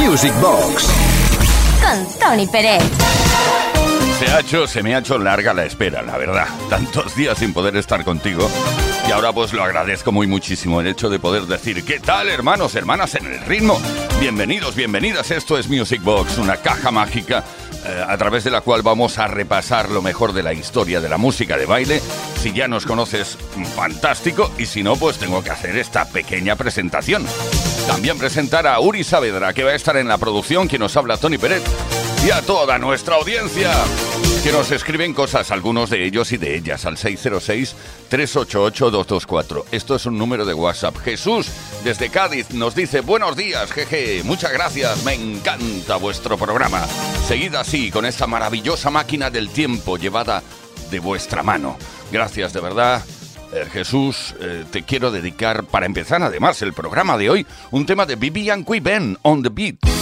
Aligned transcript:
Music 0.00 0.32
Box. 0.40 0.88
Con 1.82 2.18
Tony 2.18 2.46
Pérez. 2.46 2.82
Se, 4.18 4.30
ha 4.30 4.40
hecho, 4.40 4.66
se 4.66 4.82
me 4.82 4.94
ha 4.94 5.00
hecho 5.00 5.18
larga 5.18 5.52
la 5.52 5.66
espera, 5.66 6.00
la 6.00 6.16
verdad. 6.16 6.46
Tantos 6.70 7.14
días 7.14 7.36
sin 7.38 7.52
poder 7.52 7.76
estar 7.76 8.02
contigo. 8.02 8.50
Y 9.06 9.12
ahora 9.12 9.30
pues 9.32 9.52
lo 9.52 9.62
agradezco 9.62 10.10
muy 10.10 10.26
muchísimo 10.26 10.80
el 10.80 10.86
hecho 10.86 11.10
de 11.10 11.18
poder 11.18 11.42
decir, 11.42 11.84
¿qué 11.84 12.00
tal 12.00 12.30
hermanos, 12.30 12.74
hermanas 12.76 13.14
en 13.14 13.26
el 13.26 13.40
ritmo? 13.40 13.78
Bienvenidos, 14.18 14.74
bienvenidas, 14.74 15.30
esto 15.30 15.58
es 15.58 15.68
Music 15.68 16.02
Box, 16.02 16.38
una 16.38 16.56
caja 16.56 16.90
mágica 16.90 17.44
eh, 17.84 18.04
a 18.06 18.16
través 18.16 18.44
de 18.44 18.50
la 18.50 18.62
cual 18.62 18.80
vamos 18.82 19.18
a 19.18 19.26
repasar 19.26 19.90
lo 19.90 20.00
mejor 20.00 20.32
de 20.32 20.42
la 20.42 20.54
historia 20.54 21.00
de 21.00 21.10
la 21.10 21.18
música 21.18 21.58
de 21.58 21.66
baile. 21.66 22.00
Si 22.40 22.52
ya 22.52 22.68
nos 22.68 22.86
conoces, 22.86 23.36
fantástico, 23.76 24.50
y 24.56 24.64
si 24.64 24.82
no, 24.82 24.96
pues 24.96 25.18
tengo 25.18 25.44
que 25.44 25.50
hacer 25.50 25.76
esta 25.76 26.06
pequeña 26.06 26.56
presentación. 26.56 27.26
También 27.90 28.16
presentar 28.18 28.68
a 28.68 28.78
Uri 28.78 29.02
Saavedra, 29.02 29.52
que 29.52 29.64
va 29.64 29.72
a 29.72 29.74
estar 29.74 29.96
en 29.96 30.06
la 30.06 30.16
producción, 30.16 30.68
quien 30.68 30.78
nos 30.78 30.96
habla 30.96 31.16
Tony 31.16 31.38
Pérez, 31.38 31.64
y 32.24 32.30
a 32.30 32.40
toda 32.40 32.78
nuestra 32.78 33.16
audiencia, 33.16 33.72
que 34.44 34.52
nos 34.52 34.70
escriben 34.70 35.12
cosas, 35.12 35.50
algunos 35.50 35.90
de 35.90 36.06
ellos 36.06 36.30
y 36.30 36.36
de 36.36 36.54
ellas, 36.54 36.86
al 36.86 36.96
606-388-224. 36.96 39.64
Esto 39.72 39.96
es 39.96 40.06
un 40.06 40.16
número 40.16 40.44
de 40.44 40.54
WhatsApp. 40.54 40.98
Jesús, 40.98 41.48
desde 41.82 42.10
Cádiz, 42.10 42.52
nos 42.52 42.76
dice, 42.76 43.00
buenos 43.00 43.36
días, 43.36 43.72
jeje, 43.72 44.22
muchas 44.22 44.52
gracias, 44.52 45.02
me 45.02 45.14
encanta 45.14 45.96
vuestro 45.96 46.38
programa. 46.38 46.86
Seguid 47.26 47.56
así, 47.56 47.90
con 47.90 48.06
esta 48.06 48.28
maravillosa 48.28 48.90
máquina 48.90 49.30
del 49.30 49.50
tiempo 49.50 49.98
llevada 49.98 50.44
de 50.92 51.00
vuestra 51.00 51.42
mano. 51.42 51.76
Gracias, 52.12 52.52
de 52.52 52.60
verdad. 52.60 53.02
Eh, 53.52 53.66
Jesús, 53.72 54.34
eh, 54.40 54.64
te 54.70 54.82
quiero 54.82 55.10
dedicar, 55.10 55.64
para 55.64 55.86
empezar 55.86 56.22
además 56.22 56.62
el 56.62 56.72
programa 56.72 57.18
de 57.18 57.30
hoy, 57.30 57.46
un 57.70 57.84
tema 57.84 58.06
de 58.06 58.16
Vivian 58.16 58.64
Ben, 58.80 59.18
On 59.22 59.42
The 59.42 59.48
Beat. 59.48 59.99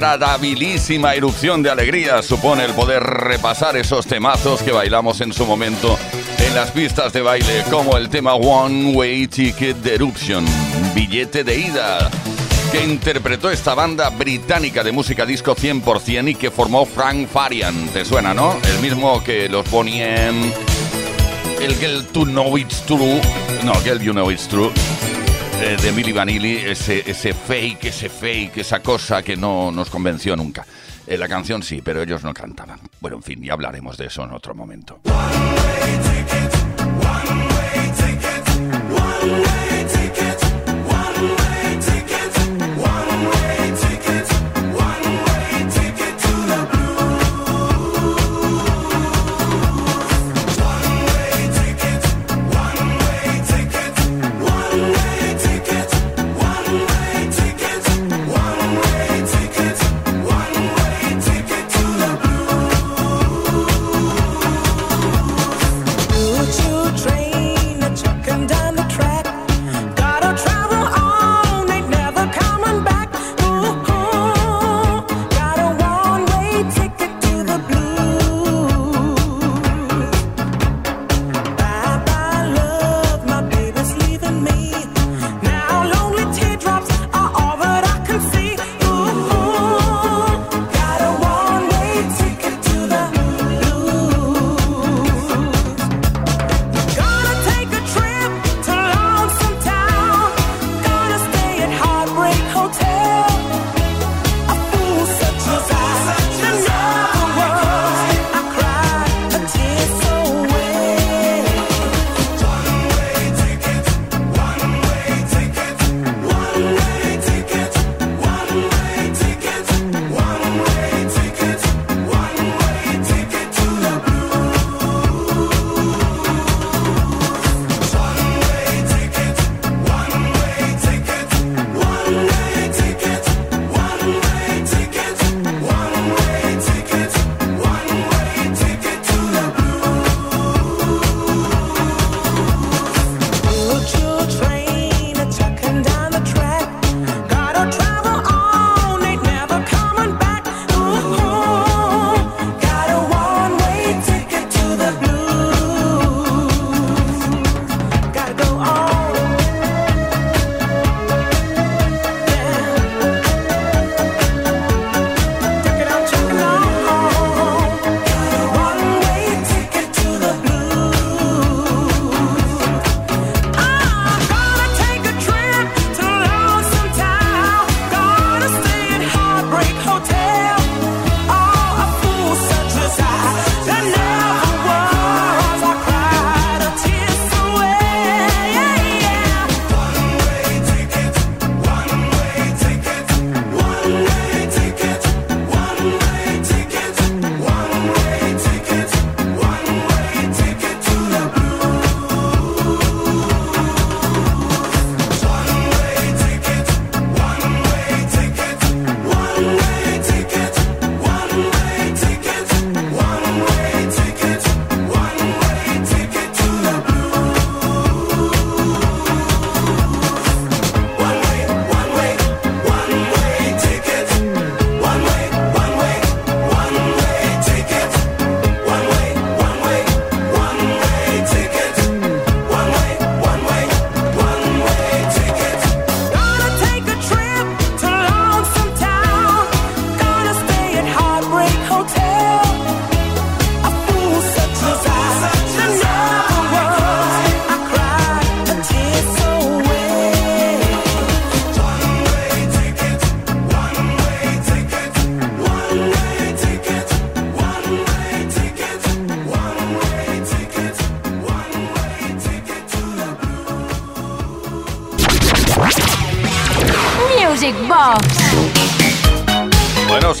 Agradabilísima 0.00 1.14
erupción 1.14 1.62
de 1.62 1.68
alegría 1.68 2.22
supone 2.22 2.64
el 2.64 2.72
poder 2.72 3.02
repasar 3.02 3.76
esos 3.76 4.06
temazos 4.06 4.62
que 4.62 4.72
bailamos 4.72 5.20
en 5.20 5.30
su 5.30 5.44
momento 5.44 5.98
en 6.38 6.54
las 6.54 6.70
pistas 6.70 7.12
de 7.12 7.20
baile, 7.20 7.64
como 7.70 7.98
el 7.98 8.08
tema 8.08 8.32
One 8.32 8.94
Way 8.94 9.26
Ticket 9.26 9.76
de 9.76 9.96
Eruption, 9.96 10.46
billete 10.94 11.44
de 11.44 11.58
ida, 11.58 12.10
que 12.72 12.82
interpretó 12.82 13.50
esta 13.50 13.74
banda 13.74 14.08
británica 14.08 14.82
de 14.82 14.90
música 14.90 15.26
disco 15.26 15.54
100% 15.54 16.30
y 16.30 16.34
que 16.34 16.50
formó 16.50 16.86
Frank 16.86 17.28
Farian. 17.28 17.88
¿Te 17.88 18.06
suena, 18.06 18.32
no? 18.32 18.56
El 18.72 18.80
mismo 18.80 19.22
que 19.22 19.50
los 19.50 19.70
Bonnie 19.70 20.02
M 20.02 20.50
el 21.60 21.74
Girl 21.74 22.06
To 22.06 22.24
Know 22.24 22.56
It's 22.56 22.80
True, 22.86 23.20
no, 23.64 23.74
Girl 23.82 24.00
You 24.00 24.12
Know 24.12 24.30
It's 24.30 24.48
True, 24.48 24.72
de 25.60 25.92
Milli 25.92 26.12
Vanilli, 26.12 26.56
ese, 26.56 27.02
ese 27.06 27.34
fake, 27.34 27.84
ese 27.84 28.08
fake, 28.08 28.58
esa 28.58 28.80
cosa 28.80 29.22
que 29.22 29.36
no 29.36 29.70
nos 29.70 29.90
convenció 29.90 30.34
nunca. 30.34 30.66
Eh, 31.06 31.18
la 31.18 31.28
canción 31.28 31.62
sí, 31.62 31.82
pero 31.84 32.00
ellos 32.00 32.24
no 32.24 32.32
cantaban. 32.32 32.80
Bueno, 32.98 33.18
en 33.18 33.22
fin, 33.22 33.42
ya 33.42 33.52
hablaremos 33.52 33.98
de 33.98 34.06
eso 34.06 34.24
en 34.24 34.32
otro 34.32 34.54
momento. 34.54 35.00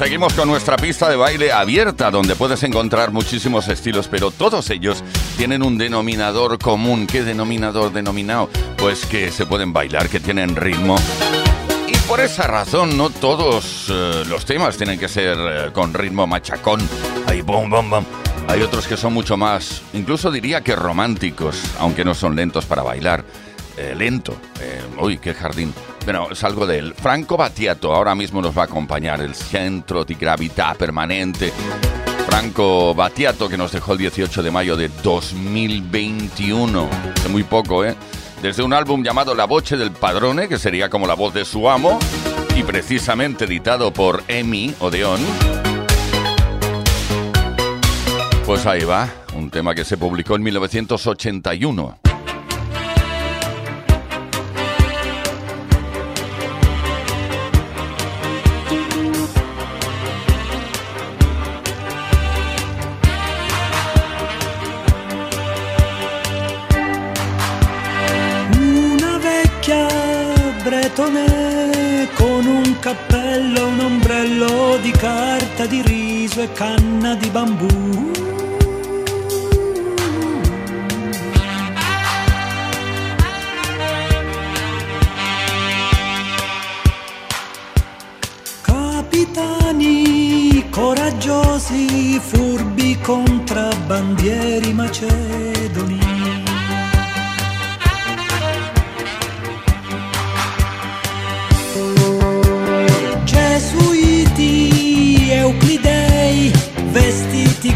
Seguimos 0.00 0.32
con 0.32 0.48
nuestra 0.48 0.78
pista 0.78 1.10
de 1.10 1.16
baile 1.16 1.52
abierta, 1.52 2.10
donde 2.10 2.34
puedes 2.34 2.62
encontrar 2.62 3.12
muchísimos 3.12 3.68
estilos, 3.68 4.08
pero 4.08 4.30
todos 4.30 4.70
ellos 4.70 5.04
tienen 5.36 5.62
un 5.62 5.76
denominador 5.76 6.58
común. 6.58 7.06
¿Qué 7.06 7.22
denominador 7.22 7.92
denominado? 7.92 8.48
Pues 8.78 9.04
que 9.04 9.30
se 9.30 9.44
pueden 9.44 9.74
bailar, 9.74 10.08
que 10.08 10.18
tienen 10.18 10.56
ritmo. 10.56 10.96
Y 11.86 11.94
por 12.08 12.20
esa 12.20 12.46
razón, 12.46 12.96
no 12.96 13.10
todos 13.10 13.88
eh, 13.90 14.24
los 14.26 14.46
temas 14.46 14.78
tienen 14.78 14.98
que 14.98 15.06
ser 15.06 15.36
eh, 15.38 15.70
con 15.70 15.92
ritmo 15.92 16.26
machacón. 16.26 16.80
Ahí, 17.26 17.42
bom, 17.42 17.68
bom, 17.68 17.90
bom. 17.90 18.04
Hay 18.48 18.62
otros 18.62 18.86
que 18.86 18.96
son 18.96 19.12
mucho 19.12 19.36
más, 19.36 19.82
incluso 19.92 20.30
diría 20.30 20.62
que 20.62 20.76
románticos, 20.76 21.60
aunque 21.78 22.06
no 22.06 22.14
son 22.14 22.34
lentos 22.34 22.64
para 22.64 22.82
bailar. 22.82 23.22
Eh, 23.76 23.94
lento. 23.94 24.34
uy, 24.98 25.18
qué 25.18 25.34
jardín. 25.34 25.74
Bueno, 26.04 26.34
salgo 26.34 26.66
de 26.66 26.78
él. 26.78 26.94
Franco 26.94 27.36
Battiato 27.36 27.94
ahora 27.94 28.14
mismo 28.14 28.40
nos 28.40 28.56
va 28.56 28.62
a 28.62 28.64
acompañar, 28.64 29.20
el 29.20 29.34
centro 29.34 30.04
de 30.04 30.14
gravedad 30.14 30.76
permanente. 30.76 31.52
Franco 32.26 32.94
Battiato 32.94 33.48
que 33.48 33.56
nos 33.56 33.72
dejó 33.72 33.92
el 33.92 33.98
18 33.98 34.42
de 34.42 34.50
mayo 34.50 34.76
de 34.76 34.88
2021. 35.02 36.88
Hace 37.16 37.28
muy 37.28 37.44
poco, 37.44 37.84
¿eh? 37.84 37.94
Desde 38.42 38.62
un 38.62 38.72
álbum 38.72 39.02
llamado 39.02 39.34
La 39.34 39.44
Voce 39.44 39.76
del 39.76 39.90
Padrone, 39.90 40.48
que 40.48 40.58
sería 40.58 40.88
como 40.88 41.06
la 41.06 41.14
voz 41.14 41.34
de 41.34 41.44
su 41.44 41.68
amo, 41.68 41.98
y 42.56 42.62
precisamente 42.62 43.44
editado 43.44 43.92
por 43.92 44.22
Emi 44.28 44.74
Odeon 44.80 45.20
Pues 48.46 48.66
ahí 48.66 48.82
va, 48.84 49.08
un 49.34 49.50
tema 49.50 49.74
que 49.74 49.84
se 49.84 49.96
publicó 49.96 50.36
en 50.36 50.42
1981. 50.42 52.09
Carta 75.60 75.66
di 75.66 75.82
riso 75.82 76.40
e 76.40 76.52
canna 76.52 77.14
di 77.16 77.28
bambù. 77.28 77.66
Capitani 88.62 90.64
coraggiosi, 90.70 92.18
furbi 92.20 92.98
contrabbandieri 93.00 94.72
macedoni. 94.72 95.29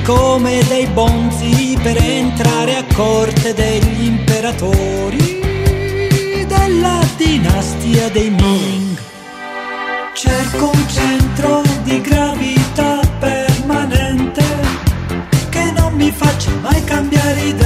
Come 0.04 0.62
dei 0.68 0.86
bonzi 0.86 1.78
per 1.82 1.96
entrare 1.96 2.76
a 2.76 2.84
corte 2.94 3.54
degli 3.54 4.04
imperatori 4.04 5.40
della 6.46 7.00
dinastia 7.16 8.10
dei 8.10 8.30
Ming. 8.30 8.98
Cerco 10.12 10.70
un 10.72 10.88
centro 10.88 11.62
di 11.84 12.00
gravità 12.02 13.00
permanente 13.18 14.44
che 15.48 15.72
non 15.74 15.94
mi 15.94 16.10
faccia 16.10 16.50
mai 16.60 16.84
cambiare 16.84 17.40
idea 17.40 17.63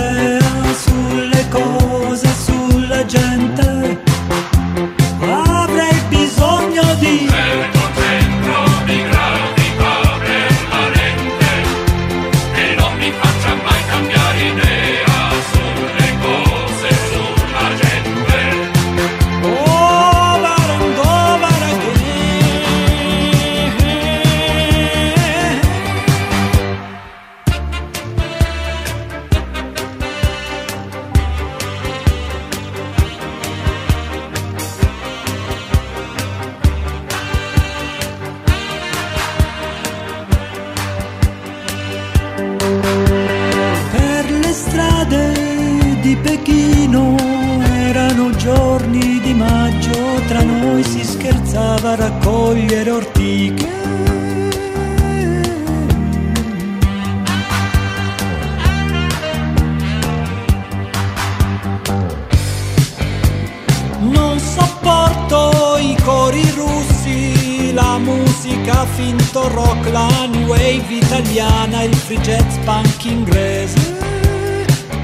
musica 68.49 68.87
finto 68.87 69.49
rock, 69.49 69.91
la 69.91 70.27
new 70.27 70.47
wave 70.47 70.89
italiana, 70.89 71.83
il 71.83 71.95
free 71.95 72.19
jazz 72.21 72.57
punk 72.65 73.05
inglese, 73.05 73.97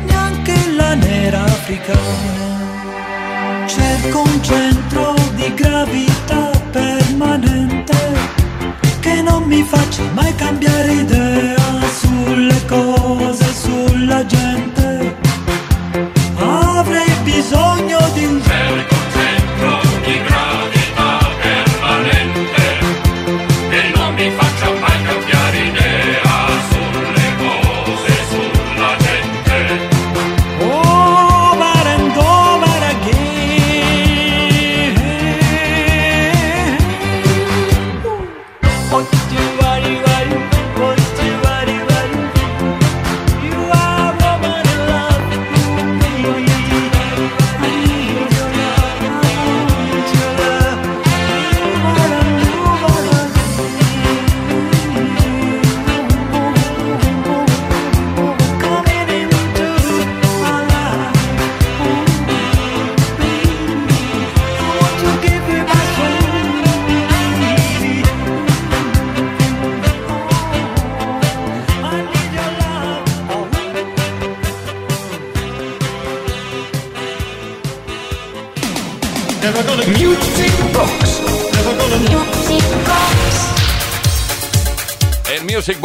neanche 0.07 0.55
la 0.75 0.95
nera 0.95 1.45
africana. 1.45 2.53
Cerco 3.67 4.23
un 4.23 4.43
centro 4.43 5.15
di 5.35 5.53
gravità 5.55 6.51
permanente 6.71 7.97
che 9.01 9.21
non 9.21 9.43
mi 9.43 9.63
faccia 9.63 10.03
mai 10.15 10.35
cambiare 10.37 10.93
idea 10.93 11.57
sulle 12.01 12.65
cose, 12.67 13.45
sulla 13.53 14.25
gente. 14.25 15.17
Avrei 16.37 17.13
bisogno 17.23 17.99
di 18.15 18.25
un 18.25 18.41
over 18.41 18.94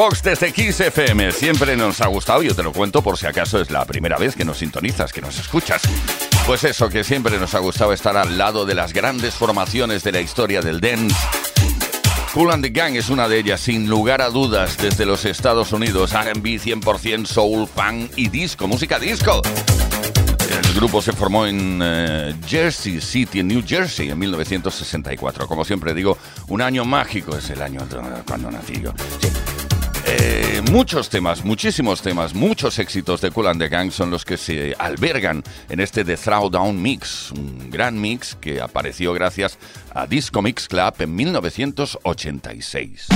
Box 0.09 0.23
desde 0.23 0.51
Kiss 0.51 0.79
FM 0.79 1.31
siempre 1.31 1.77
nos 1.77 2.01
ha 2.01 2.07
gustado, 2.07 2.41
yo 2.41 2.55
te 2.55 2.63
lo 2.63 2.73
cuento 2.73 3.03
por 3.03 3.15
si 3.15 3.27
acaso 3.27 3.61
es 3.61 3.69
la 3.69 3.85
primera 3.85 4.17
vez 4.17 4.35
que 4.35 4.43
nos 4.43 4.57
sintonizas, 4.57 5.13
que 5.13 5.21
nos 5.21 5.37
escuchas. 5.37 5.83
Pues 6.47 6.63
eso, 6.63 6.89
que 6.89 7.03
siempre 7.03 7.37
nos 7.37 7.53
ha 7.53 7.59
gustado 7.59 7.93
estar 7.93 8.17
al 8.17 8.35
lado 8.35 8.65
de 8.65 8.73
las 8.73 8.91
grandes 8.91 9.35
formaciones 9.35 10.03
de 10.03 10.11
la 10.11 10.19
historia 10.19 10.61
del 10.61 10.79
dance. 10.79 11.15
Cool 12.33 12.51
and 12.51 12.63
the 12.63 12.71
Gang 12.71 12.95
es 12.95 13.09
una 13.09 13.27
de 13.27 13.37
ellas, 13.37 13.61
sin 13.61 13.87
lugar 13.87 14.23
a 14.23 14.31
dudas, 14.31 14.77
desde 14.77 15.05
los 15.05 15.25
Estados 15.25 15.73
Unidos, 15.73 16.11
RB 16.13 16.59
100% 16.59 17.27
soul, 17.27 17.67
funk 17.67 18.11
y 18.15 18.29
disco, 18.29 18.67
música 18.67 18.97
disco. 18.97 19.43
El 19.43 20.73
grupo 20.73 21.03
se 21.03 21.13
formó 21.13 21.45
en 21.45 21.81
eh, 21.83 22.35
Jersey 22.47 22.99
City, 22.99 23.41
en 23.41 23.49
New 23.49 23.63
Jersey, 23.63 24.09
en 24.09 24.17
1964. 24.17 25.47
Como 25.47 25.63
siempre 25.63 25.93
digo, 25.93 26.17
un 26.47 26.63
año 26.63 26.83
mágico 26.83 27.37
es 27.37 27.47
el 27.51 27.61
año 27.61 27.81
cuando 28.25 28.49
nací 28.49 28.81
yo. 28.81 28.91
Sí. 29.21 29.68
Eh, 30.11 30.63
muchos 30.71 31.07
temas, 31.09 31.45
muchísimos 31.45 32.01
temas, 32.01 32.33
muchos 32.33 32.79
éxitos 32.79 33.21
de 33.21 33.29
Cool 33.29 33.45
and 33.47 33.61
the 33.61 33.69
Gang 33.69 33.91
son 33.91 34.09
los 34.09 34.25
que 34.25 34.37
se 34.37 34.75
albergan 34.79 35.43
en 35.69 35.79
este 35.79 36.03
The 36.03 36.17
Throwdown 36.17 36.81
Mix, 36.81 37.31
un 37.31 37.69
gran 37.69 38.01
mix 38.01 38.35
que 38.35 38.59
apareció 38.59 39.13
gracias 39.13 39.59
a 39.93 40.07
Disco 40.07 40.41
Mix 40.41 40.67
Club 40.67 40.95
en 40.99 41.15
1986. 41.15 43.07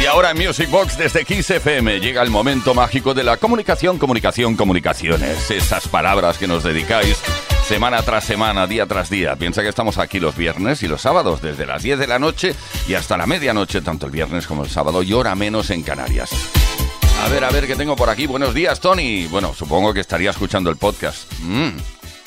Y 0.00 0.06
ahora 0.06 0.30
en 0.30 0.38
Music 0.38 0.70
Box 0.70 0.96
desde 0.96 1.24
Kiss 1.24 1.50
FM 1.50 1.98
llega 1.98 2.22
el 2.22 2.30
momento 2.30 2.74
mágico 2.74 3.12
de 3.12 3.24
la 3.24 3.38
comunicación, 3.38 3.98
comunicación, 3.98 4.54
comunicaciones. 4.54 5.50
Esas 5.50 5.88
palabras 5.88 6.38
que 6.38 6.46
nos 6.46 6.62
dedicáis 6.62 7.18
semana 7.66 8.02
tras 8.02 8.22
semana, 8.22 8.68
día 8.68 8.86
tras 8.86 9.10
día. 9.10 9.34
Piensa 9.34 9.62
que 9.62 9.68
estamos 9.68 9.98
aquí 9.98 10.20
los 10.20 10.36
viernes 10.36 10.84
y 10.84 10.86
los 10.86 11.00
sábados 11.00 11.42
desde 11.42 11.66
las 11.66 11.82
10 11.82 11.98
de 11.98 12.06
la 12.06 12.20
noche 12.20 12.54
y 12.86 12.94
hasta 12.94 13.16
la 13.16 13.26
medianoche, 13.26 13.80
tanto 13.80 14.06
el 14.06 14.12
viernes 14.12 14.46
como 14.46 14.62
el 14.62 14.70
sábado 14.70 15.02
y 15.02 15.12
hora 15.12 15.34
menos 15.34 15.70
en 15.70 15.82
Canarias. 15.82 16.30
A 17.24 17.28
ver, 17.30 17.42
a 17.42 17.50
ver 17.50 17.66
qué 17.66 17.74
tengo 17.74 17.96
por 17.96 18.10
aquí. 18.10 18.28
Buenos 18.28 18.54
días, 18.54 18.78
Tony. 18.78 19.26
Bueno, 19.26 19.54
supongo 19.54 19.92
que 19.92 20.00
estaría 20.00 20.30
escuchando 20.30 20.70
el 20.70 20.76
podcast. 20.76 21.32
Mm. 21.40 21.70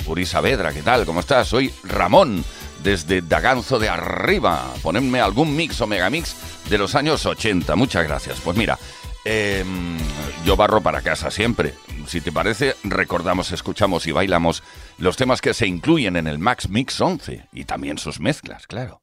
Uri 0.07 0.25
Saavedra, 0.25 0.73
¿qué 0.73 0.81
tal? 0.81 1.05
¿Cómo 1.05 1.21
estás? 1.21 1.47
Soy 1.47 1.73
Ramón, 1.83 2.43
desde 2.85 3.21
Daganzo 3.21 3.79
de 3.79 3.89
Arriba. 3.89 4.71
Ponedme 4.83 5.19
algún 5.19 5.55
mix 5.55 5.81
o 5.81 5.87
megamix 5.87 6.35
de 6.69 6.77
los 6.77 6.93
años 6.93 7.25
80. 7.25 7.75
Muchas 7.75 8.07
gracias. 8.07 8.39
Pues 8.39 8.55
mira, 8.55 8.77
em, 9.25 9.97
yo 10.45 10.55
barro 10.55 10.81
para 10.81 11.01
casa 11.01 11.31
siempre. 11.31 11.73
Si 12.07 12.21
te 12.21 12.31
parece, 12.31 12.75
recordamos, 12.83 13.51
escuchamos 13.51 14.05
y 14.05 14.11
bailamos 14.11 14.61
los 14.99 15.17
temas 15.17 15.41
que 15.41 15.55
se 15.55 15.65
incluyen 15.65 16.15
en 16.15 16.27
el 16.27 16.37
Max 16.37 16.69
Mix 16.69 17.01
11 17.01 17.47
y 17.51 17.65
también 17.65 17.97
sus 17.97 18.19
mezclas, 18.19 18.67
claro. 18.67 19.01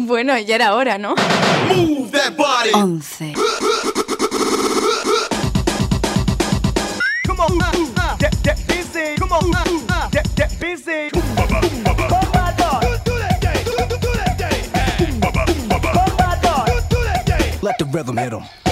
Bueno, 0.00 0.38
ya 0.38 0.54
era 0.54 0.74
hora, 0.74 0.96
¿no? 0.96 1.16
Move 1.68 2.12
that 2.12 2.36
body. 2.36 2.70
11. 2.72 3.34
rhythm 17.96 18.18
hit 18.18 18.32
'em. 18.34 18.65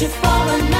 You 0.00 0.06
for 0.06 0.26
another. 0.26 0.77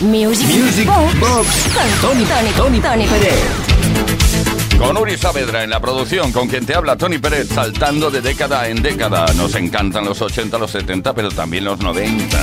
Music, 0.00 0.48
Music 0.48 0.88
Box, 1.20 1.68
con 1.74 2.10
Tony, 2.10 2.24
Tony, 2.24 2.50
Tony, 2.56 2.80
Tony 2.80 3.06
Pérez. 3.06 3.34
Con 4.78 4.96
Uri 4.96 5.18
Saavedra 5.18 5.62
en 5.62 5.68
la 5.68 5.78
producción, 5.78 6.32
con 6.32 6.48
quien 6.48 6.64
te 6.64 6.74
habla 6.74 6.96
Tony 6.96 7.18
Pérez, 7.18 7.48
saltando 7.48 8.10
de 8.10 8.22
década 8.22 8.66
en 8.68 8.80
década. 8.80 9.26
Nos 9.34 9.54
encantan 9.56 10.06
los 10.06 10.22
80, 10.22 10.56
los 10.56 10.70
70, 10.70 11.12
pero 11.12 11.30
también 11.30 11.64
los 11.64 11.80
90. 11.80 12.38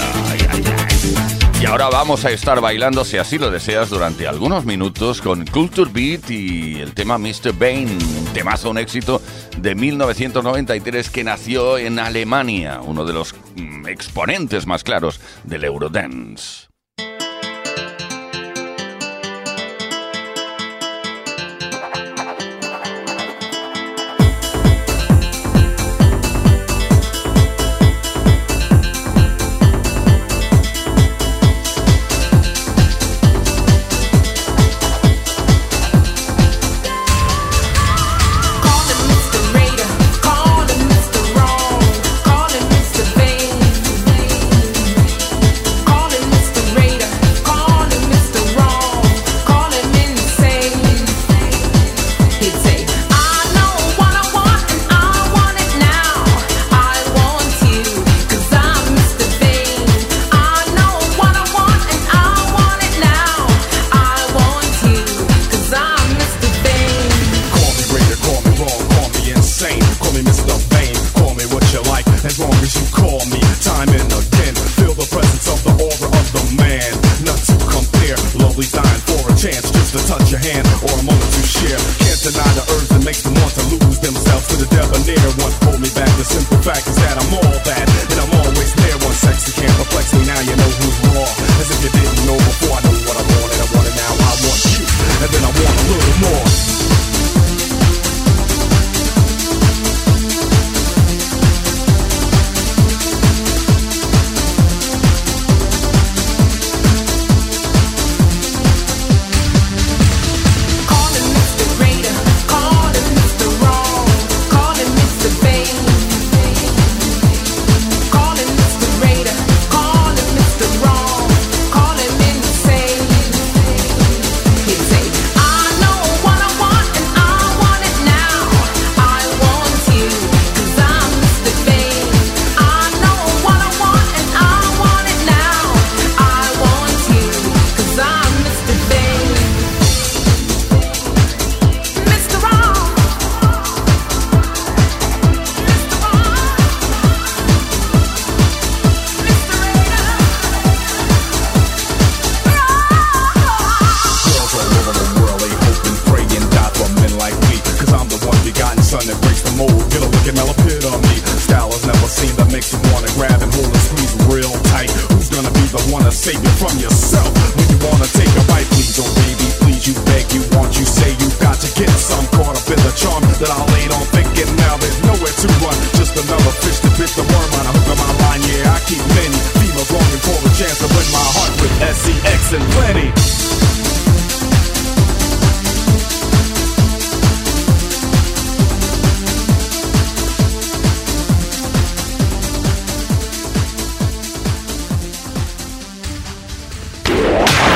Y 1.59 1.65
ahora 1.65 1.89
vamos 1.89 2.25
a 2.25 2.29
estar 2.29 2.61
bailando, 2.61 3.03
si 3.03 3.17
así 3.17 3.39
lo 3.39 3.49
deseas, 3.49 3.89
durante 3.89 4.27
algunos 4.27 4.63
minutos 4.65 5.19
con 5.19 5.43
Culture 5.47 5.89
Beat 5.91 6.29
y 6.29 6.79
el 6.79 6.93
tema 6.93 7.17
Mr. 7.17 7.53
Bane, 7.53 7.97
temazo, 8.35 8.69
un 8.69 8.77
éxito 8.77 9.19
de 9.57 9.73
1993 9.73 11.09
que 11.09 11.23
nació 11.23 11.79
en 11.79 11.97
Alemania, 11.97 12.81
uno 12.83 13.03
de 13.03 13.13
los 13.13 13.33
mm, 13.55 13.87
exponentes 13.87 14.67
más 14.67 14.83
claros 14.83 15.19
del 15.43 15.63
Eurodance. 15.63 16.66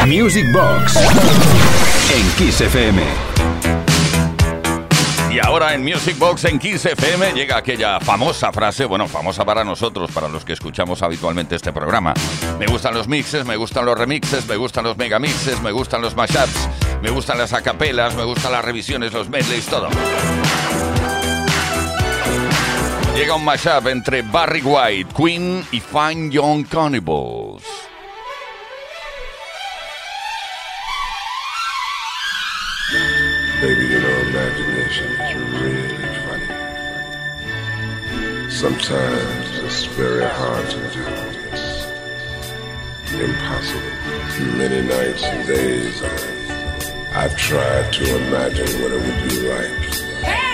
Music 0.07 0.51
Box 0.51 0.95
en 2.11 2.31
Kiss 2.35 2.61
FM. 2.61 3.01
Y 5.31 5.39
ahora 5.39 5.73
en 5.73 5.83
Music 5.83 6.17
Box 6.17 6.45
en 6.45 6.59
15 6.59 6.93
FM 6.93 7.33
llega 7.33 7.57
aquella 7.57 7.99
famosa 7.99 8.51
frase, 8.51 8.85
bueno, 8.85 9.07
famosa 9.07 9.45
para 9.45 9.63
nosotros, 9.63 10.11
para 10.11 10.27
los 10.27 10.43
que 10.43 10.53
escuchamos 10.53 11.03
habitualmente 11.03 11.55
este 11.55 11.71
programa. 11.71 12.13
Me 12.59 12.65
gustan 12.65 12.95
los 12.95 13.07
mixes, 13.07 13.45
me 13.45 13.55
gustan 13.55 13.85
los 13.85 13.97
remixes, 13.97 14.47
me 14.47 14.55
gustan 14.57 14.83
los 14.83 14.97
megamixes, 14.97 15.61
me 15.61 15.71
gustan 15.71 16.01
los 16.01 16.15
mashups, 16.15 16.67
me 17.01 17.11
gustan 17.11 17.37
las 17.37 17.53
acapelas, 17.53 18.15
me 18.15 18.23
gustan 18.23 18.51
las 18.51 18.65
revisiones, 18.65 19.13
los 19.13 19.29
medleys, 19.29 19.67
todo. 19.67 19.87
Llega 23.15 23.35
un 23.35 23.45
mashup 23.45 23.87
entre 23.87 24.23
Barry 24.23 24.61
White, 24.61 25.13
Queen 25.15 25.63
y 25.71 25.79
Fine 25.79 26.31
Young 26.31 26.65
Cannibals. 26.67 27.90
Sometimes 38.61 39.57
it's 39.57 39.85
very 39.85 40.23
hard 40.23 40.69
to 40.69 40.77
do 40.93 41.03
this. 41.03 41.87
Impossible. 43.11 44.55
Many 44.55 44.87
nights 44.87 45.23
and 45.23 45.47
days 45.47 46.03
I've 47.11 47.35
tried 47.35 47.91
to 47.91 48.27
imagine 48.27 48.83
what 48.83 48.91
it 48.91 49.01
would 49.01 49.29
be 49.29 49.49
like. 49.49 50.50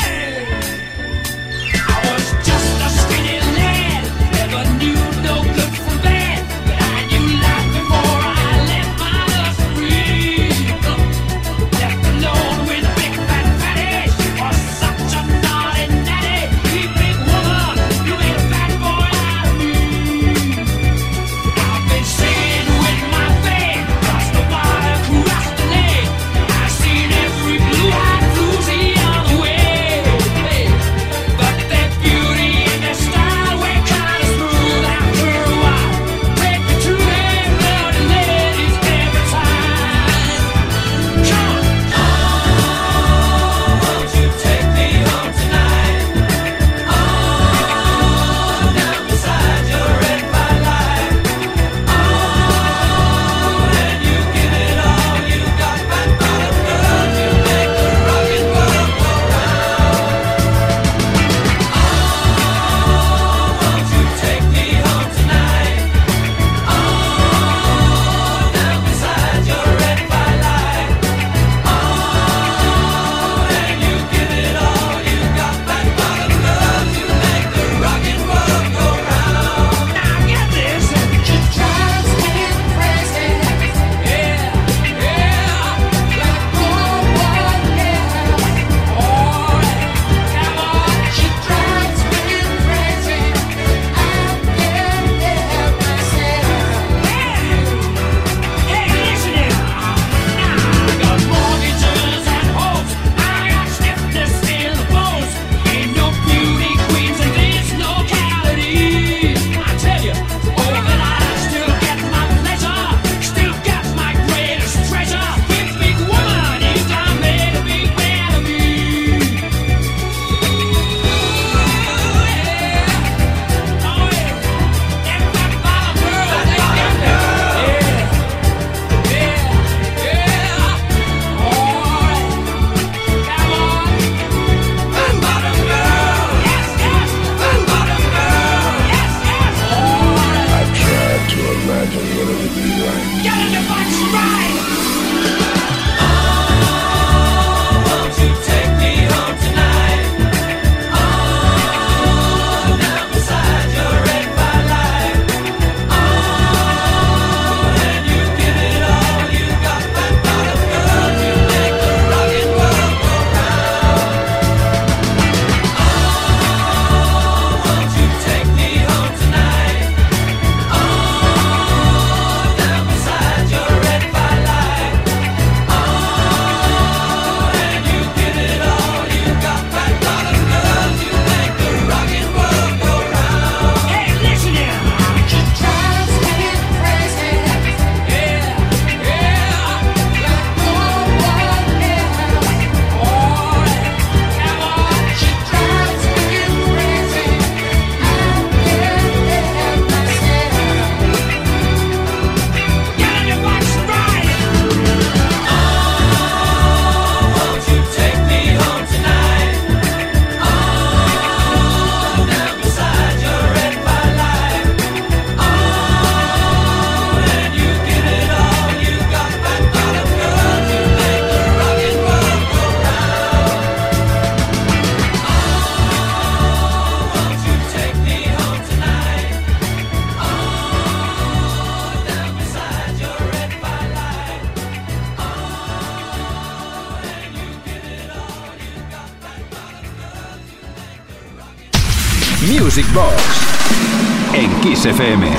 FM. 244.98 245.30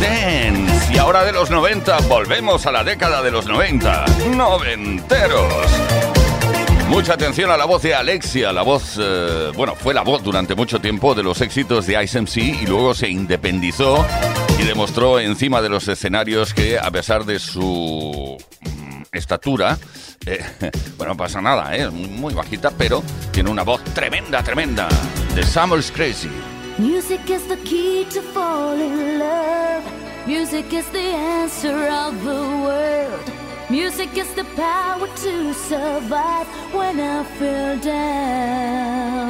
Dance. 0.00 0.94
Y 0.94 0.96
ahora 0.96 1.22
de 1.24 1.32
los 1.32 1.50
90, 1.50 1.98
volvemos 2.08 2.64
a 2.64 2.72
la 2.72 2.82
década 2.82 3.20
de 3.20 3.30
los 3.30 3.44
90. 3.44 4.06
Noventeros. 4.34 5.52
Mucha 6.88 7.12
atención 7.12 7.50
a 7.50 7.58
la 7.58 7.66
voz 7.66 7.82
de 7.82 7.94
Alexia, 7.94 8.54
la 8.54 8.62
voz, 8.62 8.98
eh, 8.98 9.52
bueno, 9.54 9.74
fue 9.76 9.92
la 9.92 10.00
voz 10.00 10.22
durante 10.22 10.54
mucho 10.54 10.80
tiempo 10.80 11.14
de 11.14 11.22
los 11.22 11.42
éxitos 11.42 11.86
de 11.86 12.02
Ice 12.02 12.18
MC 12.18 12.38
y 12.62 12.66
luego 12.66 12.94
se 12.94 13.10
independizó 13.10 14.06
y 14.58 14.64
demostró 14.64 15.20
encima 15.20 15.60
de 15.60 15.68
los 15.68 15.86
escenarios 15.88 16.54
que 16.54 16.78
a 16.78 16.90
pesar 16.90 17.26
de 17.26 17.38
su 17.38 18.38
estatura, 19.12 19.78
eh, 20.26 20.44
bueno, 20.96 21.14
no 21.14 21.16
pasa 21.16 21.40
nada, 21.40 21.74
¿eh? 21.76 21.82
es 21.84 21.92
muy, 21.92 22.08
muy 22.08 22.34
bajita, 22.34 22.70
pero 22.70 23.02
tiene 23.32 23.50
una 23.50 23.62
voz 23.62 23.82
tremenda, 23.94 24.42
tremenda. 24.42 24.88
The 25.34 25.44
Summer's 25.44 25.90
Crazy. 25.90 26.30
Music 26.78 27.20
is 27.28 27.46
the 27.48 27.56
key 27.64 28.06
to 28.10 28.22
fall 28.32 28.80
in 28.80 29.18
love. 29.18 29.84
Music 30.26 30.72
is 30.72 30.86
the 30.92 31.14
answer 31.14 31.88
of 31.88 32.14
the 32.24 32.40
world. 32.64 33.30
Music 33.68 34.16
is 34.16 34.32
the 34.34 34.44
power 34.56 35.06
to 35.06 35.54
survive 35.54 36.46
when 36.72 36.98
I 37.00 37.22
feel 37.38 37.78
down. 37.80 39.20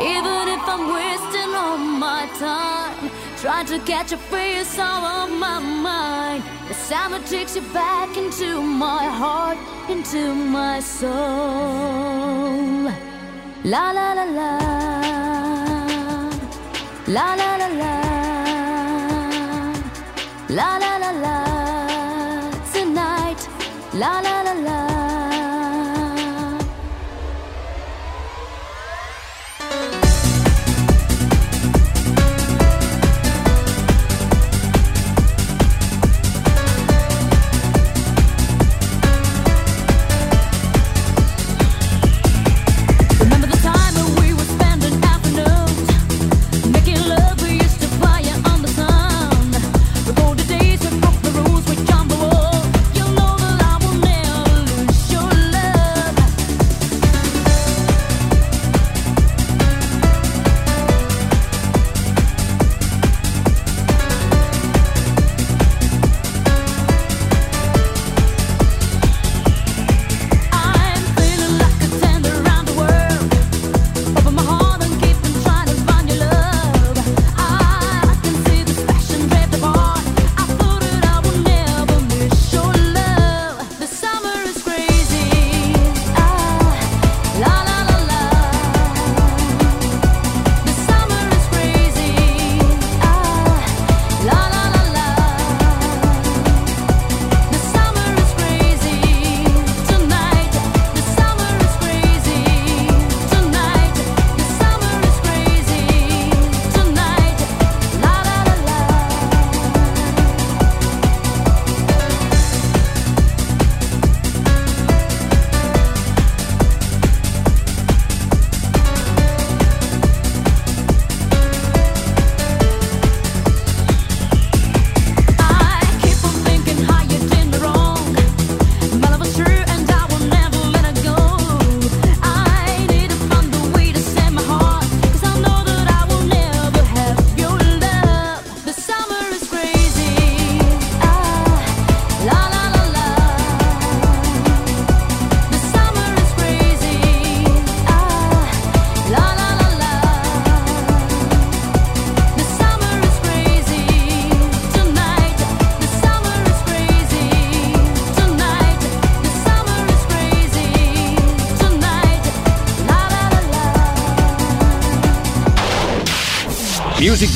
Even 0.00 0.48
if 0.48 0.68
I'm 0.68 0.92
wasting 0.92 1.54
all 1.54 1.78
my 1.78 2.28
time, 2.38 3.10
trying 3.38 3.66
to 3.66 3.78
catch 3.80 4.12
a 4.12 4.16
face 4.16 4.78
out 4.78 5.04
of 5.04 5.30
my 5.38 5.58
mind. 5.58 6.42
The 6.68 6.74
summer 6.74 7.20
takes 7.26 7.54
you 7.56 7.62
back 7.72 8.16
into 8.16 8.62
my 8.62 9.04
heart, 9.04 9.58
into 9.90 10.34
my 10.34 10.80
soul. 10.80 11.12
La 13.64 13.90
la 13.92 14.12
la 14.14 14.24
la. 14.24 14.58
La 17.08 17.34
la 17.34 17.56
la 17.56 17.68
la. 17.82 17.94
La 20.48 20.78
la 20.78 20.96
la 20.96 21.10
la. 21.24 21.36
Tonight. 22.72 23.48
La 23.94 24.20
la 24.20 24.42
la 24.42 24.52
la. 24.52 24.95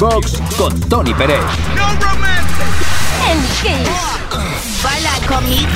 Box 0.01 0.41
con 0.57 0.81
Tony 0.89 1.13
Pérez. 1.13 1.45
En 3.31 3.39
Kiss. 3.61 4.83
Baila 4.83 5.11
conmigo. 5.29 5.69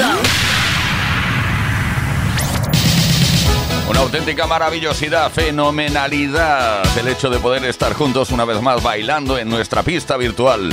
Una 3.87 4.01
auténtica 4.01 4.47
maravillosidad, 4.47 5.31
fenomenalidad. 5.31 6.85
El 6.97 7.09
hecho 7.09 7.29
de 7.29 7.39
poder 7.39 7.67
estar 7.67 7.93
juntos 7.93 8.31
una 8.31 8.47
vez 8.47 8.63
más 8.63 8.83
bailando 8.83 9.37
en 9.37 9.51
nuestra 9.51 9.83
pista 9.83 10.17
virtual. 10.17 10.73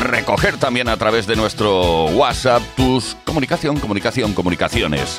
Recoger 0.00 0.58
también 0.58 0.88
a 0.88 0.96
través 0.96 1.26
de 1.26 1.34
nuestro 1.34 2.04
WhatsApp 2.04 2.62
tus 2.76 3.16
comunicación, 3.24 3.80
comunicación, 3.80 4.34
comunicaciones. 4.34 5.18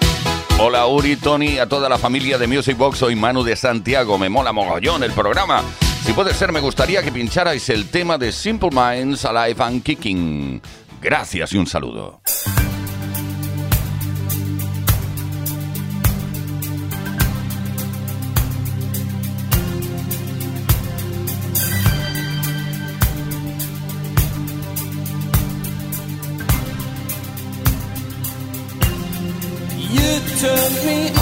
Hola 0.60 0.86
Uri, 0.86 1.18
Tony, 1.18 1.58
a 1.58 1.68
toda 1.68 1.90
la 1.90 1.98
familia 1.98 2.38
de 2.38 2.48
Music 2.48 2.78
Box, 2.78 3.00
soy 3.00 3.18
Manu 3.18 3.44
de 3.44 3.58
Santiago, 3.58 4.18
me 4.18 4.30
mola 4.30 4.54
mogollón 4.54 5.04
el 5.04 5.12
programa. 5.12 5.62
Si 6.06 6.14
puede 6.14 6.36
ser, 6.36 6.52
me 6.52 6.60
gustaría 6.60 7.02
que 7.02 7.12
pincharais 7.12 7.68
el 7.70 7.90
tema 7.90 8.20
de 8.20 8.32
Simple 8.32 8.70
Minds 8.72 9.26
Alive 9.26 9.64
and 9.64 9.82
Kicking. 9.82 10.62
Gracias 11.02 11.52
y 11.54 11.58
un 11.58 11.66
saludo. 11.66 12.22
Me 30.86 31.15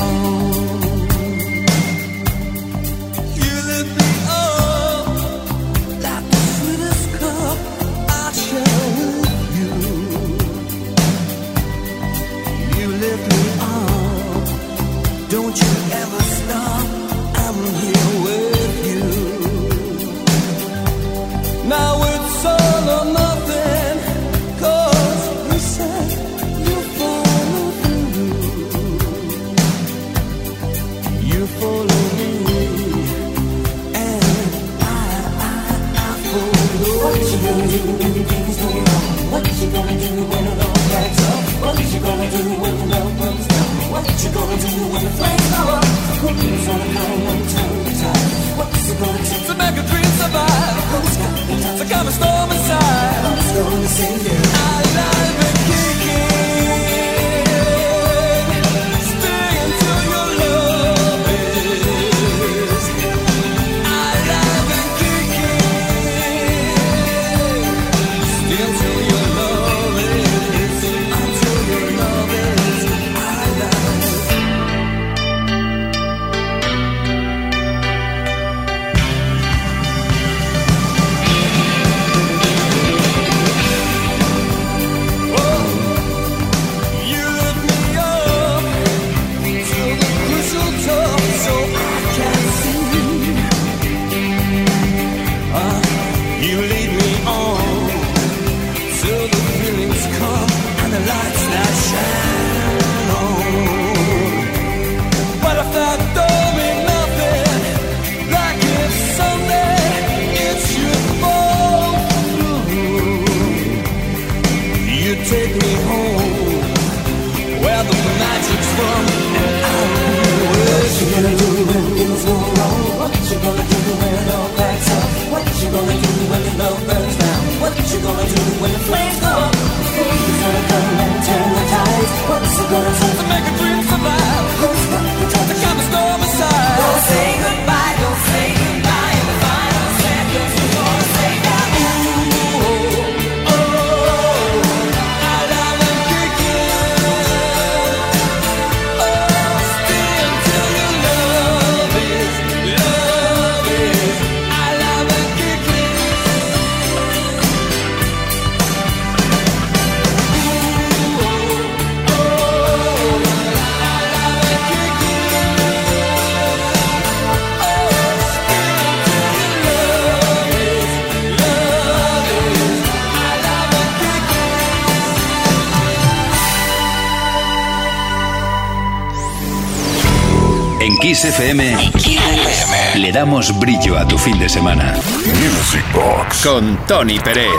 XFM, 181.03 181.91
XFM 181.99 182.95
le 182.95 183.11
damos 183.11 183.59
brillo 183.59 183.97
a 183.97 184.07
tu 184.07 184.17
fin 184.17 184.39
de 184.39 184.47
semana. 184.47 184.93
Music 184.93 185.83
Box 185.93 186.41
con 186.41 186.77
Tony 186.87 187.19
Pérez. 187.19 187.51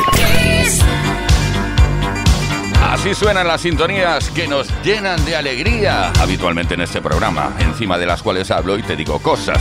Así 2.82 3.14
suenan 3.14 3.46
las 3.46 3.60
sintonías 3.60 4.30
que 4.30 4.48
nos 4.48 4.66
llenan 4.82 5.22
de 5.26 5.36
alegría 5.36 6.10
habitualmente 6.18 6.72
en 6.72 6.80
este 6.80 7.02
programa, 7.02 7.54
encima 7.58 7.98
de 7.98 8.06
las 8.06 8.22
cuales 8.22 8.50
hablo 8.50 8.78
y 8.78 8.82
te 8.82 8.96
digo 8.96 9.18
cosas. 9.18 9.58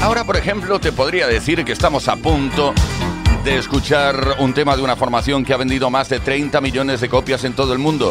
Ahora, 0.00 0.22
por 0.22 0.36
ejemplo, 0.36 0.78
te 0.78 0.92
podría 0.92 1.26
decir 1.26 1.64
que 1.64 1.72
estamos 1.72 2.06
a 2.06 2.14
punto 2.14 2.74
de 3.42 3.58
escuchar 3.58 4.36
un 4.38 4.54
tema 4.54 4.76
de 4.76 4.82
una 4.82 4.94
formación 4.94 5.44
que 5.44 5.52
ha 5.52 5.56
vendido 5.56 5.90
más 5.90 6.08
de 6.08 6.20
30 6.20 6.60
millones 6.60 7.00
de 7.00 7.08
copias 7.08 7.42
en 7.42 7.54
todo 7.54 7.72
el 7.72 7.80
mundo 7.80 8.08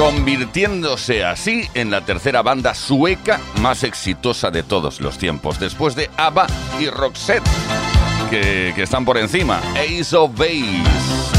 convirtiéndose 0.00 1.26
así 1.26 1.68
en 1.74 1.90
la 1.90 2.00
tercera 2.00 2.40
banda 2.40 2.72
sueca 2.74 3.38
más 3.60 3.84
exitosa 3.84 4.50
de 4.50 4.62
todos 4.62 4.98
los 5.02 5.18
tiempos, 5.18 5.60
después 5.60 5.94
de 5.94 6.08
ABBA 6.16 6.46
y 6.80 6.88
Roxette, 6.88 7.44
que, 8.30 8.72
que 8.74 8.82
están 8.82 9.04
por 9.04 9.18
encima. 9.18 9.60
Ace 9.74 10.16
of 10.16 10.30
Base, 10.38 10.84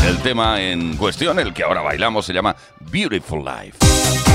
el 0.07 0.19
tema 0.19 0.61
en 0.61 0.95
cuestión, 0.95 1.39
el 1.39 1.55
que 1.55 1.63
ahora 1.63 1.81
bailamos, 1.81 2.23
se 2.23 2.33
llama 2.33 2.55
Beautiful 2.91 3.43
Life. 3.43 4.30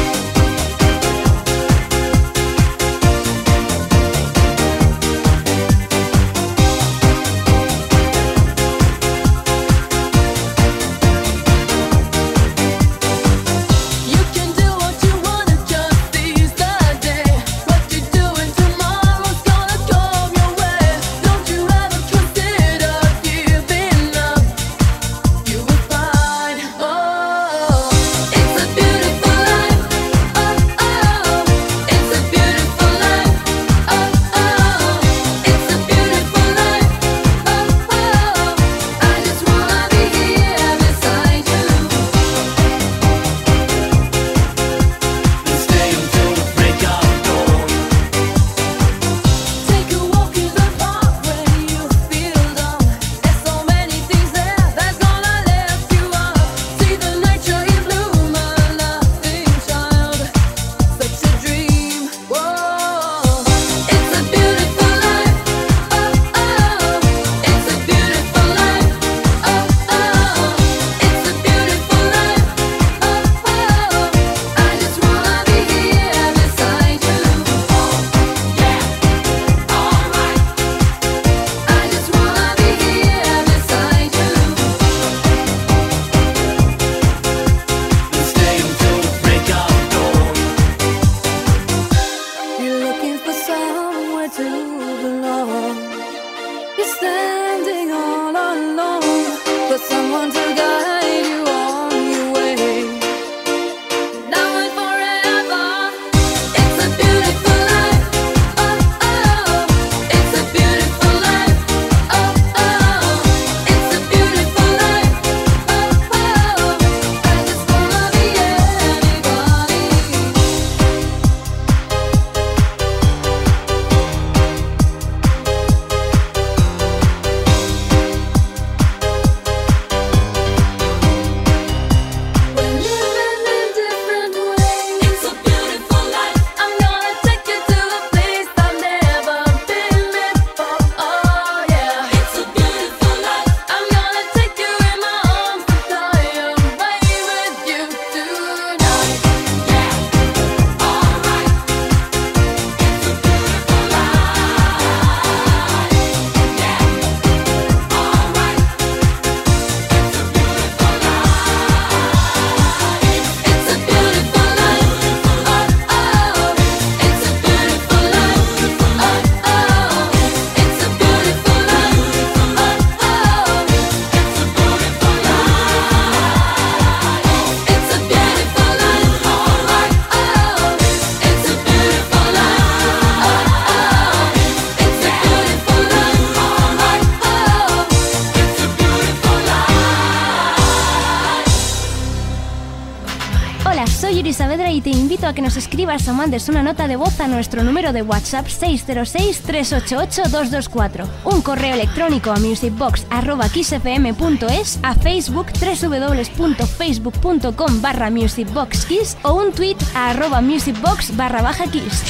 O 195.96 196.12
mandes 196.12 196.50
una 196.50 196.62
nota 196.62 196.86
de 196.88 196.96
voz 196.96 197.18
a 197.20 197.26
nuestro 197.26 197.64
número 197.64 197.94
de 197.94 198.02
WhatsApp 198.02 198.46
606-388-224, 198.48 201.06
un 201.24 201.40
correo 201.40 201.72
electrónico 201.72 202.32
a 202.32 202.36
musicbox.kissfm.es, 202.36 204.78
a 204.82 204.94
Facebook 204.94 205.46
www.facebook.com 205.58 207.80
barra 207.80 208.10
musicboxkiss 208.10 209.16
o 209.22 209.32
un 209.32 209.52
tweet 209.52 209.78
a 209.94 210.10
arroba 210.10 210.42
musicbox 210.42 211.16
barra 211.16 211.40
baja 211.40 211.64
kiss. 211.64 212.02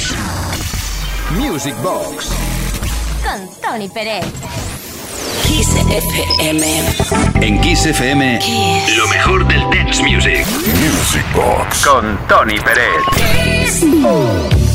Music 1.31 1.75
Box 1.81 2.27
Con 3.23 3.49
Tony 3.61 3.87
Pérez. 3.87 4.66
Kiss 5.57 5.73
FM. 5.89 6.61
En 7.41 7.59
Kiss 7.61 7.87
FM, 7.87 8.39
lo 8.95 9.07
mejor 9.07 9.47
del 9.47 9.61
dance 9.71 10.03
music. 10.03 10.45
Music 10.45 11.25
Box 11.33 11.83
con 11.83 12.15
Tony 12.27 12.59
Pérez. 12.59 13.81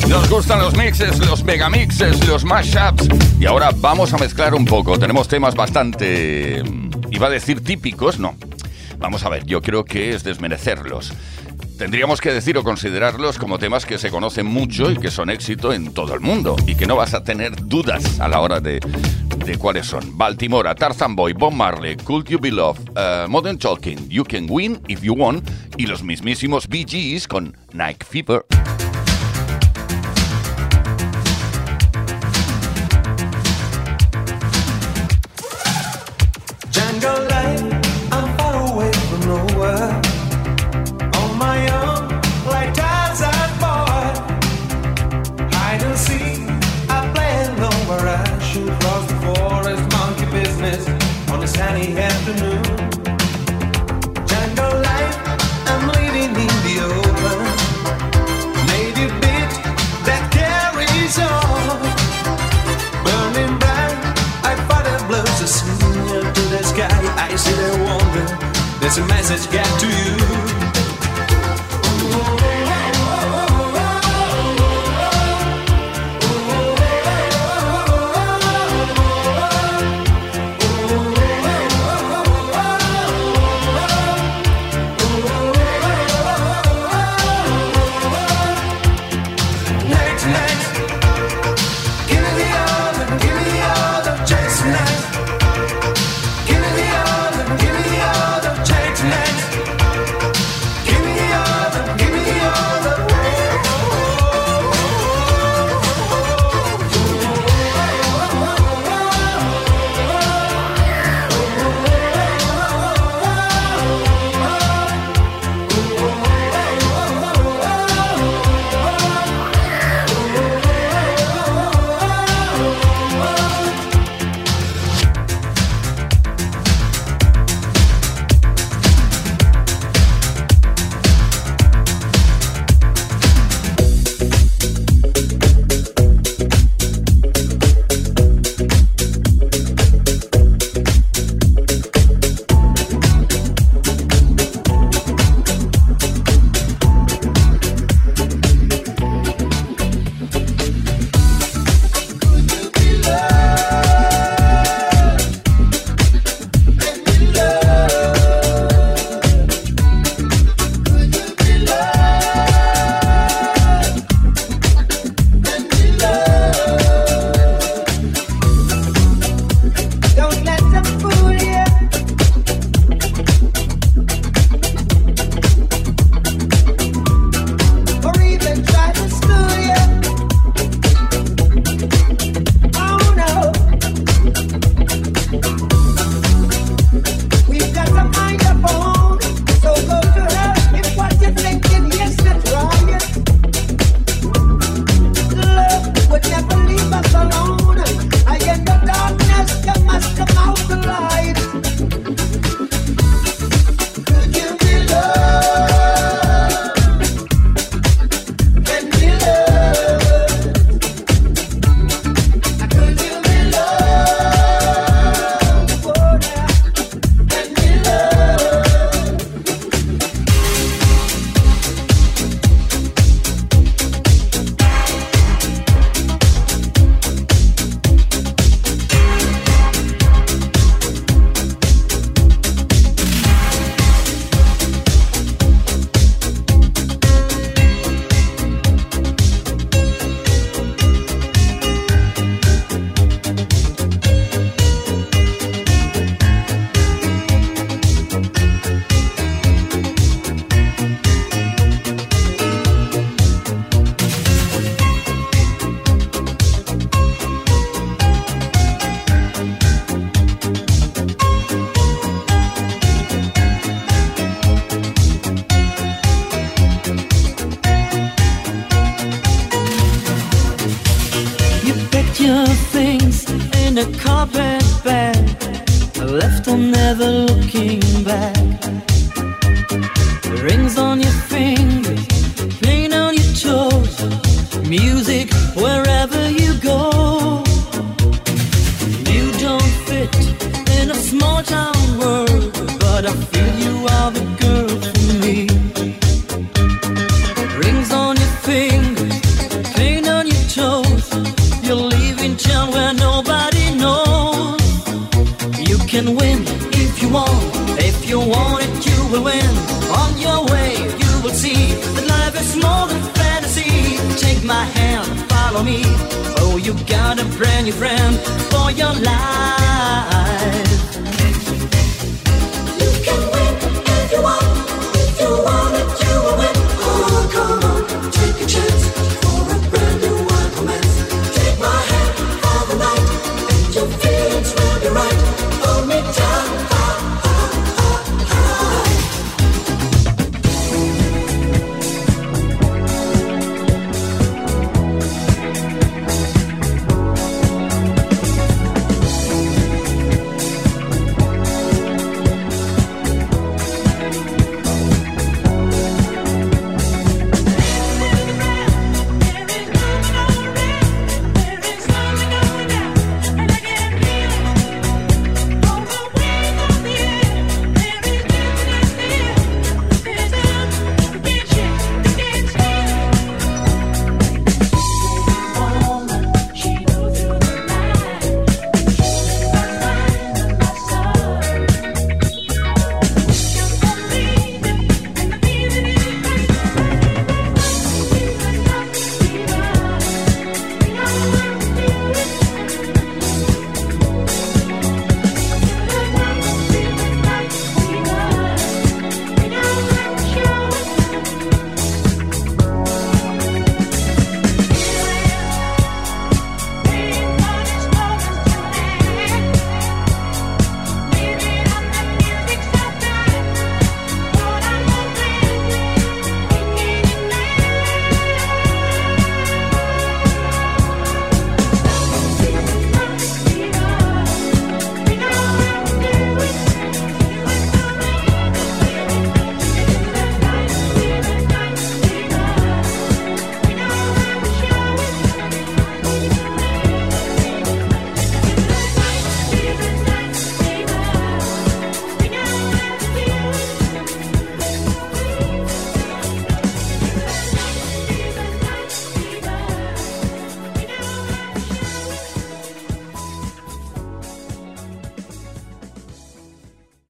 Nos 0.09 0.29
gustan 0.29 0.59
los 0.59 0.77
mixes, 0.77 1.21
los 1.21 1.45
megamixes, 1.45 2.27
los 2.27 2.45
mashups. 2.45 3.09
Y 3.39 3.47
ahora 3.47 3.71
vamos 3.77 4.13
a 4.13 4.19
mezclar 4.19 4.55
un 4.55 4.65
poco. 4.65 4.99
Tenemos 4.99 5.29
temas 5.29 5.55
bastante. 5.55 6.65
mm, 6.65 6.91
iba 7.13 7.29
a 7.29 7.31
decir 7.31 7.63
típicos, 7.63 8.19
no. 8.19 8.35
Vamos 8.99 9.25
a 9.25 9.29
ver, 9.29 9.47
yo 9.47 9.63
creo 9.63 9.85
que 9.85 10.15
es 10.15 10.25
desmerecerlos. 10.25 11.13
Tendríamos 11.79 12.21
que 12.21 12.33
decir 12.33 12.57
o 12.59 12.63
considerarlos 12.65 13.39
como 13.39 13.59
temas 13.59 13.85
que 13.87 13.99
se 13.99 14.11
conocen 14.11 14.47
mucho 14.47 14.91
y 14.91 14.97
que 14.97 15.11
son 15.11 15.31
éxito 15.31 15.73
en 15.73 15.93
todo 15.93 16.15
el 16.15 16.21
mundo 16.21 16.57
y 16.67 16.75
que 16.75 16.87
no 16.87 16.97
vas 16.97 17.15
a 17.15 17.25
tener 17.25 17.57
dudas 17.67 18.21
a 18.21 18.29
la 18.29 18.41
hora 18.41 18.61
de, 18.61 18.81
de 19.45 19.59
cuáles 19.59 19.87
son. 19.87 20.17
Baltimore, 20.17 20.75
Tarzan 20.75 21.17
Boy, 21.17 21.33
Bob 21.33 21.53
Marley, 21.53 21.97
Could 21.97 22.27
You 22.29 22.39
Be 22.39 22.51
Love, 22.51 22.79
eh, 22.97 23.27
Modern 23.29 23.59
Talking, 23.59 24.09
You 24.09 24.25
Can 24.25 24.47
Win 24.49 24.81
If 24.89 25.03
You 25.03 25.15
Want 25.15 25.49
y 25.77 25.87
los 25.87 26.03
mismísimos 26.03 26.69
Bee 26.69 26.85
Gees 26.87 27.27
con 27.27 27.57
Nike 27.73 28.05
Fever. 28.09 28.45
I 67.33 67.37
see 67.37 67.55
the 67.55 67.83
wonder. 67.83 68.79
There's 68.79 68.99
a 68.99 69.07
message 69.07 69.51
get 69.51 69.65
to 69.81 69.87
you. 69.89 70.52